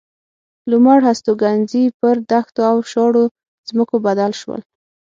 [0.71, 3.25] لومړ هستوګنځي پر دښتو او شاړو
[3.69, 4.61] ځمکو بدل شول.